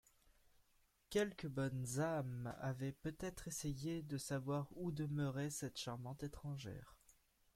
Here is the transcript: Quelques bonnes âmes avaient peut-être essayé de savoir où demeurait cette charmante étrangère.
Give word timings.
Quelques 1.11 1.45
bonnes 1.45 1.99
âmes 1.99 2.55
avaient 2.59 2.91
peut-être 2.91 3.47
essayé 3.49 4.01
de 4.01 4.17
savoir 4.17 4.67
où 4.77 4.91
demeurait 4.91 5.51
cette 5.51 5.77
charmante 5.77 6.23
étrangère. 6.23 6.95